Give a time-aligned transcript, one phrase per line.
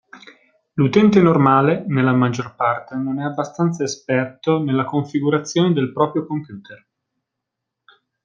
[0.73, 6.87] L'utente normale nella maggior parte non è abbastanza esperto nella configurazione del proprio computer.